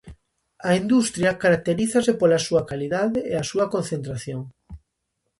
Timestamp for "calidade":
2.69-3.19